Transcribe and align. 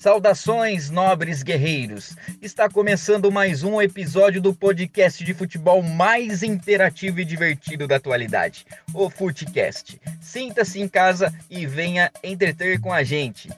Saudações, 0.00 0.88
nobres 0.88 1.42
guerreiros! 1.42 2.16
Está 2.40 2.70
começando 2.70 3.30
mais 3.30 3.62
um 3.62 3.82
episódio 3.82 4.40
do 4.40 4.54
podcast 4.54 5.22
de 5.22 5.34
futebol 5.34 5.82
mais 5.82 6.42
interativo 6.42 7.20
e 7.20 7.24
divertido 7.26 7.86
da 7.86 7.96
atualidade, 7.96 8.64
o 8.94 9.10
Footcast. 9.10 10.00
Sinta-se 10.18 10.80
em 10.80 10.88
casa 10.88 11.30
e 11.50 11.66
venha 11.66 12.10
entreter 12.24 12.80
com 12.80 12.90
a 12.90 13.02
gente. 13.02 13.50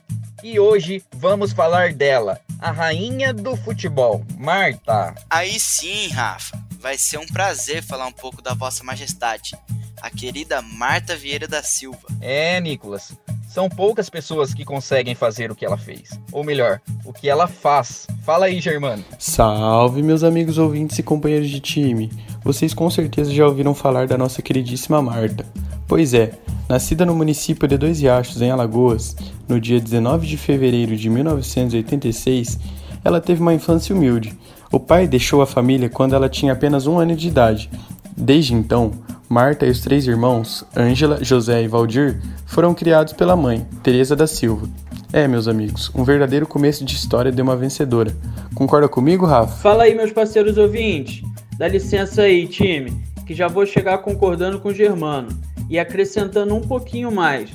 E 0.43 0.59
hoje 0.59 1.01
vamos 1.15 1.53
falar 1.53 1.93
dela, 1.93 2.41
a 2.59 2.71
rainha 2.71 3.33
do 3.33 3.55
futebol, 3.55 4.21
Marta. 4.37 5.15
Aí 5.29 5.57
sim, 5.57 6.09
Rafa, 6.09 6.61
vai 6.77 6.97
ser 6.97 7.19
um 7.19 7.27
prazer 7.27 7.81
falar 7.81 8.07
um 8.07 8.11
pouco 8.11 8.41
da 8.41 8.53
Vossa 8.53 8.83
Majestade, 8.83 9.57
a 10.01 10.09
querida 10.09 10.61
Marta 10.61 11.15
Vieira 11.15 11.47
da 11.47 11.63
Silva. 11.63 12.05
É, 12.19 12.59
Nicolas, 12.59 13.13
são 13.53 13.69
poucas 13.69 14.09
pessoas 14.09 14.51
que 14.51 14.65
conseguem 14.65 15.13
fazer 15.13 15.51
o 15.51 15.55
que 15.55 15.63
ela 15.63 15.77
fez. 15.77 16.19
Ou 16.31 16.43
melhor, 16.43 16.81
o 17.05 17.13
que 17.13 17.29
ela 17.29 17.45
faz. 17.45 18.07
Fala 18.23 18.47
aí, 18.47 18.59
Germano. 18.59 19.05
Salve, 19.19 20.01
meus 20.01 20.23
amigos 20.23 20.57
ouvintes 20.57 20.97
e 20.97 21.03
companheiros 21.03 21.51
de 21.51 21.59
time. 21.59 22.11
Vocês 22.43 22.73
com 22.73 22.89
certeza 22.89 23.31
já 23.31 23.45
ouviram 23.45 23.75
falar 23.75 24.07
da 24.07 24.17
nossa 24.17 24.41
queridíssima 24.41 25.03
Marta. 25.03 25.45
Pois 25.87 26.15
é, 26.15 26.31
nascida 26.67 27.05
no 27.05 27.13
município 27.13 27.67
de 27.67 27.77
Dois 27.77 27.99
Riachos, 28.01 28.41
em 28.41 28.49
Alagoas, 28.49 29.15
no 29.47 29.61
dia 29.61 29.79
19 29.79 30.25
de 30.25 30.35
fevereiro 30.35 30.97
de 30.97 31.07
1986, 31.07 32.57
ela 33.05 33.21
teve 33.21 33.39
uma 33.39 33.53
infância 33.53 33.95
humilde. 33.95 34.35
O 34.71 34.79
pai 34.79 35.07
deixou 35.07 35.43
a 35.43 35.45
família 35.45 35.89
quando 35.89 36.15
ela 36.15 36.27
tinha 36.27 36.53
apenas 36.53 36.87
um 36.87 36.97
ano 36.97 37.15
de 37.15 37.27
idade. 37.27 37.69
Desde 38.17 38.55
então, 38.55 38.91
Marta 39.33 39.65
e 39.65 39.71
os 39.71 39.81
três 39.81 40.05
irmãos, 40.05 40.63
Ângela, 40.77 41.17
José 41.23 41.63
e 41.63 41.67
Valdir, 41.67 42.19
foram 42.45 42.71
criados 42.71 43.13
pela 43.13 43.35
mãe, 43.35 43.65
Teresa 43.81 44.15
da 44.15 44.27
Silva. 44.27 44.69
É, 45.11 45.27
meus 45.27 45.47
amigos, 45.47 45.89
um 45.95 46.03
verdadeiro 46.03 46.45
começo 46.45 46.85
de 46.85 46.93
história 46.93 47.31
de 47.31 47.41
uma 47.41 47.55
vencedora. 47.55 48.15
Concorda 48.53 48.87
comigo, 48.87 49.25
Rafa? 49.25 49.57
Fala 49.57 49.85
aí, 49.85 49.95
meus 49.95 50.11
parceiros 50.11 50.55
ouvintes. 50.59 51.23
Dá 51.57 51.67
licença 51.67 52.21
aí, 52.21 52.47
time, 52.47 52.93
que 53.25 53.33
já 53.33 53.47
vou 53.47 53.65
chegar 53.65 53.97
concordando 53.97 54.59
com 54.59 54.69
o 54.69 54.73
Germano 54.73 55.29
e 55.67 55.79
acrescentando 55.79 56.53
um 56.53 56.61
pouquinho 56.61 57.11
mais. 57.11 57.49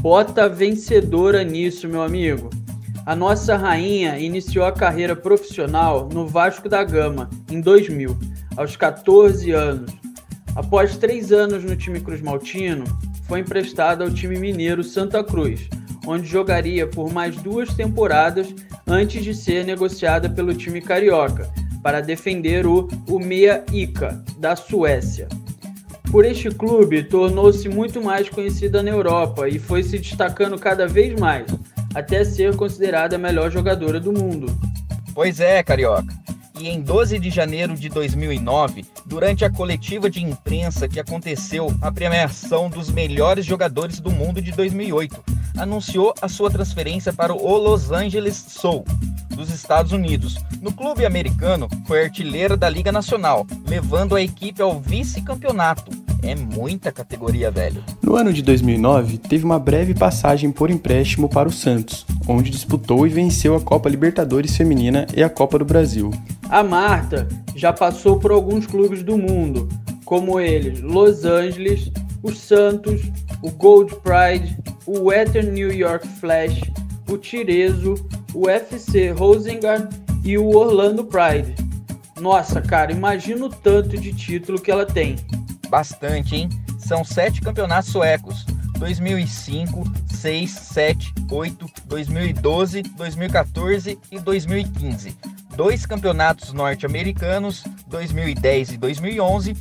Bota 0.00 0.50
vencedora 0.50 1.42
nisso, 1.42 1.88
meu 1.88 2.02
amigo. 2.02 2.50
A 3.06 3.16
nossa 3.16 3.56
rainha 3.56 4.18
iniciou 4.18 4.66
a 4.66 4.72
carreira 4.72 5.16
profissional 5.16 6.10
no 6.12 6.26
Vasco 6.26 6.68
da 6.68 6.84
Gama 6.84 7.30
em 7.50 7.58
2000, 7.58 8.18
aos 8.54 8.76
14 8.76 9.50
anos 9.50 10.02
Após 10.54 10.96
três 10.96 11.32
anos 11.32 11.64
no 11.64 11.74
time 11.74 12.00
Cruz 12.00 12.20
Maltino, 12.20 12.84
foi 13.26 13.40
emprestada 13.40 14.04
ao 14.04 14.10
time 14.10 14.38
mineiro 14.38 14.84
Santa 14.84 15.24
Cruz, 15.24 15.68
onde 16.06 16.28
jogaria 16.28 16.86
por 16.86 17.10
mais 17.10 17.36
duas 17.36 17.72
temporadas 17.72 18.54
antes 18.86 19.24
de 19.24 19.34
ser 19.34 19.64
negociada 19.64 20.28
pelo 20.28 20.54
time 20.54 20.80
carioca 20.80 21.50
para 21.82 22.02
defender 22.02 22.66
o 22.66 22.86
Umea 23.08 23.64
Ica 23.72 24.22
da 24.38 24.54
Suécia. 24.54 25.26
Por 26.10 26.26
este 26.26 26.50
clube, 26.50 27.02
tornou-se 27.04 27.66
muito 27.70 28.02
mais 28.02 28.28
conhecida 28.28 28.82
na 28.82 28.90
Europa 28.90 29.48
e 29.48 29.58
foi 29.58 29.82
se 29.82 29.98
destacando 29.98 30.58
cada 30.58 30.86
vez 30.86 31.18
mais, 31.18 31.46
até 31.94 32.22
ser 32.24 32.54
considerada 32.54 33.16
a 33.16 33.18
melhor 33.18 33.50
jogadora 33.50 33.98
do 33.98 34.12
mundo. 34.12 34.46
Pois 35.14 35.40
é, 35.40 35.62
carioca 35.62 36.22
e 36.62 36.68
em 36.68 36.80
12 36.80 37.18
de 37.18 37.28
janeiro 37.28 37.74
de 37.74 37.88
2009, 37.88 38.84
durante 39.12 39.44
a 39.44 39.50
coletiva 39.50 40.08
de 40.08 40.24
imprensa 40.24 40.88
que 40.88 40.98
aconteceu 40.98 41.70
a 41.82 41.92
premiação 41.92 42.70
dos 42.70 42.90
melhores 42.90 43.44
jogadores 43.44 44.00
do 44.00 44.10
mundo 44.10 44.40
de 44.40 44.52
2008, 44.52 45.22
anunciou 45.58 46.14
a 46.22 46.28
sua 46.28 46.50
transferência 46.50 47.12
para 47.12 47.34
o 47.34 47.58
Los 47.58 47.92
Angeles 47.92 48.42
Soul, 48.48 48.86
dos 49.36 49.50
Estados 49.50 49.92
Unidos. 49.92 50.38
No 50.62 50.72
clube 50.72 51.04
americano, 51.04 51.68
foi 51.86 52.04
artilheira 52.04 52.56
da 52.56 52.70
Liga 52.70 52.90
Nacional, 52.90 53.46
levando 53.68 54.16
a 54.16 54.22
equipe 54.22 54.62
ao 54.62 54.80
vice-campeonato. 54.80 55.92
É 56.22 56.34
muita 56.34 56.90
categoria, 56.90 57.50
velho. 57.50 57.84
No 58.00 58.16
ano 58.16 58.32
de 58.32 58.40
2009, 58.40 59.18
teve 59.18 59.44
uma 59.44 59.58
breve 59.58 59.92
passagem 59.92 60.50
por 60.50 60.70
empréstimo 60.70 61.28
para 61.28 61.50
o 61.50 61.52
Santos, 61.52 62.06
onde 62.26 62.48
disputou 62.48 63.06
e 63.06 63.10
venceu 63.10 63.56
a 63.56 63.60
Copa 63.60 63.90
Libertadores 63.90 64.56
Feminina 64.56 65.06
e 65.14 65.22
a 65.22 65.28
Copa 65.28 65.58
do 65.58 65.66
Brasil. 65.66 66.10
A 66.52 66.62
Marta 66.62 67.26
já 67.56 67.72
passou 67.72 68.18
por 68.18 68.30
alguns 68.30 68.66
clubes 68.66 69.02
do 69.02 69.16
mundo, 69.16 69.66
como 70.04 70.38
eles 70.38 70.82
Los 70.82 71.24
Angeles, 71.24 71.90
o 72.22 72.30
Santos, 72.30 73.00
o 73.40 73.50
Gold 73.50 73.96
Pride, 74.00 74.58
o 74.84 75.04
Western 75.04 75.50
New 75.50 75.72
York 75.72 76.06
Flash, 76.20 76.60
o 77.08 77.16
Tirezo, 77.16 77.94
o 78.34 78.50
FC 78.50 79.12
Rosengard 79.12 79.88
e 80.22 80.36
o 80.36 80.54
Orlando 80.54 81.06
Pride. 81.06 81.54
Nossa, 82.20 82.60
cara, 82.60 82.92
imagina 82.92 83.46
o 83.46 83.48
tanto 83.48 83.96
de 83.96 84.12
título 84.12 84.60
que 84.60 84.70
ela 84.70 84.84
tem. 84.84 85.16
Bastante, 85.70 86.36
hein? 86.36 86.50
São 86.78 87.02
sete 87.02 87.40
campeonatos 87.40 87.90
suecos. 87.90 88.44
2005, 88.78 89.84
6, 90.06 90.50
7, 90.50 91.14
8, 91.30 91.66
2012, 91.86 92.82
2014 92.82 93.98
e 94.10 94.18
2015 94.18 95.31
dois 95.56 95.84
campeonatos 95.86 96.52
norte-americanos, 96.52 97.64
2010 97.86 98.72
e 98.72 98.76
2011, 98.78 99.56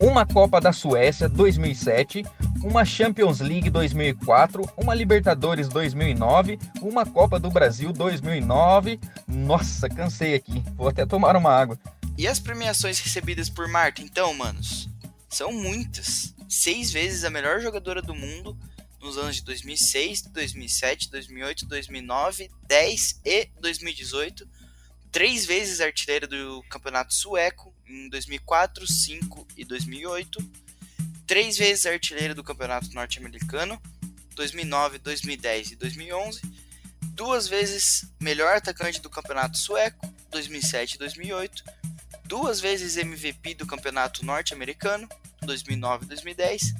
uma 0.00 0.26
Copa 0.26 0.60
da 0.60 0.72
Suécia, 0.72 1.28
2007, 1.28 2.24
uma 2.62 2.84
Champions 2.84 3.40
League 3.40 3.70
2004, 3.70 4.68
uma 4.76 4.94
Libertadores 4.94 5.68
2009, 5.68 6.58
uma 6.82 7.06
Copa 7.06 7.38
do 7.38 7.50
Brasil 7.50 7.92
2009. 7.92 9.00
Nossa, 9.26 9.88
cansei 9.88 10.34
aqui. 10.34 10.62
Vou 10.74 10.88
até 10.88 11.06
tomar 11.06 11.36
uma 11.36 11.50
água. 11.50 11.78
E 12.18 12.26
as 12.26 12.40
premiações 12.40 12.98
recebidas 12.98 13.48
por 13.48 13.68
Marta, 13.68 14.02
então, 14.02 14.34
manos? 14.34 14.88
São 15.28 15.52
muitas. 15.52 16.34
Seis 16.48 16.92
vezes 16.92 17.24
a 17.24 17.30
melhor 17.30 17.60
jogadora 17.60 18.02
do 18.02 18.14
mundo 18.14 18.56
nos 19.00 19.16
anos 19.16 19.36
de 19.36 19.44
2006, 19.44 20.22
2007, 20.22 21.10
2008, 21.10 21.66
2009, 21.66 22.50
10 22.66 23.20
e 23.24 23.48
2018 23.60 24.55
três 25.16 25.46
vezes 25.46 25.80
artilheira 25.80 26.26
do 26.26 26.62
campeonato 26.68 27.14
sueco 27.14 27.74
em 27.88 28.06
2004, 28.10 28.84
2005 28.84 29.48
e 29.56 29.64
2008, 29.64 30.50
três 31.26 31.56
vezes 31.56 31.86
artilheira 31.86 32.34
do 32.34 32.44
campeonato 32.44 32.92
norte-americano 32.92 33.80
2009, 34.34 34.98
2010 34.98 35.70
e 35.70 35.76
2011, 35.76 36.42
duas 37.14 37.48
vezes 37.48 38.04
melhor 38.20 38.58
atacante 38.58 39.00
do 39.00 39.08
campeonato 39.08 39.56
sueco 39.56 40.06
2007 40.30 40.96
e 40.96 40.98
2008, 40.98 41.64
duas 42.26 42.60
vezes 42.60 42.98
MVP 42.98 43.54
do 43.54 43.66
campeonato 43.66 44.22
norte-americano 44.22 45.08
2009 45.40 46.04
e 46.04 46.08
2010, 46.08 46.74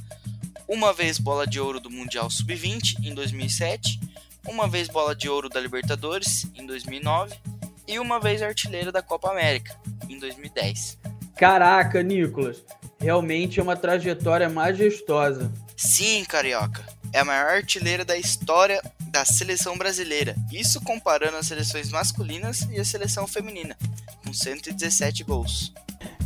uma 0.68 0.92
vez 0.92 1.18
bola 1.18 1.46
de 1.46 1.58
ouro 1.58 1.80
do 1.80 1.88
Mundial 1.88 2.28
Sub-20 2.28 3.02
em 3.02 3.14
2007, 3.14 3.98
uma 4.46 4.68
vez 4.68 4.88
bola 4.88 5.16
de 5.16 5.26
ouro 5.26 5.48
da 5.48 5.58
Libertadores 5.58 6.46
em 6.54 6.66
2009 6.66 7.55
e 7.86 7.98
uma 7.98 8.20
vez 8.20 8.42
artilheiro 8.42 8.90
da 8.90 9.02
Copa 9.02 9.30
América, 9.30 9.76
em 10.08 10.18
2010. 10.18 10.98
Caraca, 11.36 12.02
Nicolas, 12.02 12.64
realmente 12.98 13.60
é 13.60 13.62
uma 13.62 13.76
trajetória 13.76 14.48
majestosa. 14.48 15.52
Sim, 15.76 16.24
carioca. 16.24 16.84
É 17.12 17.20
a 17.20 17.24
maior 17.24 17.50
artilheira 17.50 18.04
da 18.04 18.16
história 18.16 18.80
da 19.10 19.24
seleção 19.24 19.76
brasileira. 19.76 20.34
Isso 20.52 20.80
comparando 20.80 21.36
as 21.36 21.46
seleções 21.46 21.90
masculinas 21.90 22.66
e 22.70 22.80
a 22.80 22.84
seleção 22.84 23.26
feminina, 23.26 23.76
com 24.24 24.32
117 24.32 25.24
gols. 25.24 25.72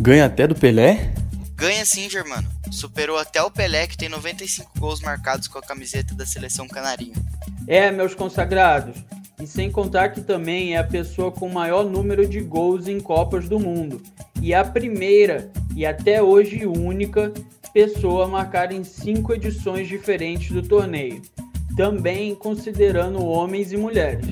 Ganha 0.00 0.26
até 0.26 0.46
do 0.46 0.54
Pelé? 0.54 1.12
Ganha 1.54 1.84
sim, 1.84 2.08
Germano. 2.08 2.48
Superou 2.72 3.18
até 3.18 3.42
o 3.42 3.50
Pelé, 3.50 3.86
que 3.86 3.96
tem 3.96 4.08
95 4.08 4.70
gols 4.78 5.00
marcados 5.00 5.46
com 5.46 5.58
a 5.58 5.62
camiseta 5.62 6.14
da 6.14 6.24
seleção 6.24 6.66
canarinho. 6.66 7.14
É, 7.66 7.90
meus 7.90 8.14
consagrados. 8.14 8.96
E 9.40 9.46
sem 9.46 9.70
contar 9.70 10.10
que 10.10 10.20
também 10.20 10.74
é 10.74 10.78
a 10.78 10.84
pessoa 10.84 11.32
com 11.32 11.48
maior 11.48 11.84
número 11.84 12.28
de 12.28 12.40
gols 12.40 12.86
em 12.86 13.00
Copas 13.00 13.48
do 13.48 13.58
Mundo. 13.58 14.00
E 14.42 14.52
a 14.52 14.64
primeira, 14.64 15.50
e 15.74 15.86
até 15.86 16.22
hoje 16.22 16.66
única, 16.66 17.32
pessoa 17.72 18.24
a 18.24 18.28
marcar 18.28 18.72
em 18.72 18.84
cinco 18.84 19.32
edições 19.32 19.88
diferentes 19.88 20.50
do 20.52 20.62
torneio. 20.62 21.22
Também 21.76 22.34
considerando 22.34 23.24
homens 23.24 23.72
e 23.72 23.76
mulheres. 23.76 24.26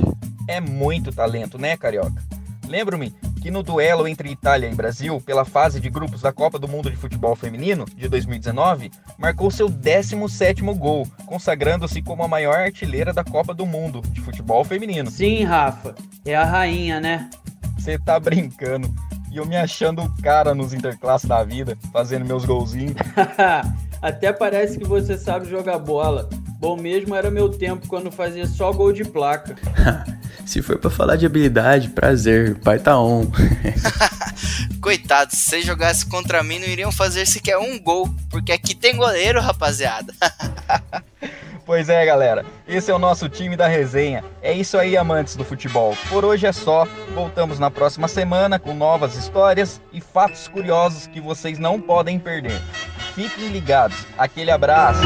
É 0.47 0.61
muito 0.61 1.13
talento, 1.13 1.59
né, 1.59 1.77
Carioca? 1.77 2.23
Lembro-me 2.67 3.15
que 3.49 3.53
no 3.53 3.63
duelo 3.63 4.07
entre 4.07 4.29
Itália 4.29 4.69
e 4.69 4.75
Brasil, 4.75 5.23
pela 5.23 5.43
fase 5.43 5.81
de 5.81 5.89
grupos 5.89 6.21
da 6.21 6.31
Copa 6.31 6.59
do 6.59 6.69
Mundo 6.69 6.91
de 6.91 6.97
Futebol 6.97 7.35
Feminino 7.35 7.87
de 7.87 8.07
2019, 8.07 8.91
marcou 9.17 9.51
seu 9.51 9.71
17º 9.71 10.77
gol, 10.77 11.07
consagrando-se 11.25 12.03
como 12.03 12.23
a 12.23 12.29
maior 12.29 12.59
artilheira 12.59 13.11
da 13.11 13.25
Copa 13.25 13.55
do 13.55 13.65
Mundo 13.65 14.03
de 14.13 14.21
Futebol 14.21 14.63
Feminino. 14.65 15.11
Sim, 15.11 15.45
Rafa, 15.45 15.95
é 16.27 16.35
a 16.35 16.45
rainha, 16.45 17.01
né? 17.01 17.31
Você 17.79 17.99
tá 17.99 18.21
brincando. 18.21 18.95
E 19.33 19.39
eu 19.39 19.47
me 19.47 19.57
achando 19.57 20.03
o 20.03 20.23
cara 20.23 20.55
nos 20.55 20.75
interclasses 20.75 21.27
da 21.27 21.43
vida, 21.43 21.75
fazendo 21.91 22.27
meus 22.27 22.45
golzinhos. 22.45 22.97
Até 24.03 24.31
parece 24.31 24.77
que 24.77 24.85
você 24.85 25.17
sabe 25.17 25.49
jogar 25.49 25.79
bola. 25.79 26.29
Bom 26.61 26.77
mesmo 26.77 27.15
era 27.15 27.31
meu 27.31 27.49
tempo 27.49 27.89
quando 27.89 28.13
fazia 28.13 28.47
só 28.47 28.71
gol 28.75 28.93
de 28.93 29.07
placa. 29.07 29.57
Se 30.49 30.63
for 30.63 30.79
para 30.79 30.89
falar 30.89 31.17
de 31.17 31.27
habilidade, 31.27 31.91
prazer, 31.91 32.55
pai 32.61 32.79
tá 32.79 32.99
on. 32.99 33.27
Coitado, 34.81 35.37
se 35.37 35.43
você 35.43 35.61
jogasse 35.61 36.07
contra 36.07 36.43
mim, 36.43 36.59
não 36.59 36.67
iriam 36.67 36.91
fazer 36.91 37.27
sequer 37.27 37.59
um 37.59 37.79
gol, 37.79 38.09
porque 38.31 38.51
aqui 38.51 38.75
tem 38.75 38.97
goleiro, 38.97 39.43
rapaziada. 39.43 40.13
Pois 41.67 41.91
é, 41.91 42.03
galera. 42.07 42.47
Esse 42.67 42.91
é 42.91 42.95
o 42.95 42.99
nosso 42.99 43.29
time 43.29 43.55
da 43.55 43.69
resenha. 43.69 44.25
É 44.41 44.55
isso 44.55 44.79
aí, 44.79 44.97
amantes 44.97 45.37
do 45.37 45.45
futebol. 45.45 45.95
Por 46.09 46.25
hoje 46.25 46.47
é 46.47 46.53
só. 46.53 46.89
Voltamos 47.15 47.59
na 47.59 47.71
próxima 47.71 48.09
semana 48.09 48.59
com 48.59 48.73
novas 48.73 49.17
histórias 49.17 49.79
e 49.93 50.01
fatos 50.01 50.49
curiosos 50.49 51.07
que 51.07 51.21
vocês 51.21 51.59
não 51.59 51.79
podem 51.79 52.19
perder. 52.19 52.59
Fiquem 53.15 53.49
ligados. 53.49 53.99
Aquele 54.17 54.51
abraço. 54.51 55.03